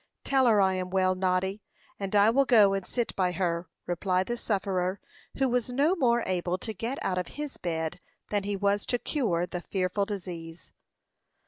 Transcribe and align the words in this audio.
"Tell 0.23 0.47
her 0.47 0.59
I 0.59 0.73
am 0.73 0.89
well, 0.89 1.13
Noddy; 1.13 1.61
and 1.99 2.15
I 2.15 2.31
will 2.31 2.45
go 2.45 2.73
and 2.73 2.87
sit 2.87 3.15
by 3.15 3.33
her," 3.33 3.69
replied 3.85 4.25
the 4.25 4.35
sufferer, 4.35 4.99
who 5.37 5.47
was 5.47 5.69
no 5.69 5.95
more 5.95 6.23
able 6.25 6.57
to 6.57 6.73
get 6.73 6.97
out 7.03 7.19
of 7.19 7.27
his 7.37 7.57
bed 7.57 7.99
than 8.31 8.41
he 8.41 8.55
was 8.55 8.87
to 8.87 8.97
cure 8.97 9.45
the 9.45 9.61
fearful 9.61 10.07
disease. 10.07 10.71